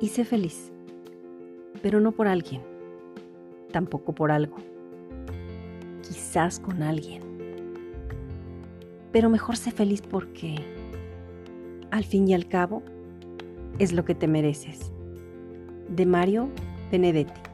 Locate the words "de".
15.88-16.06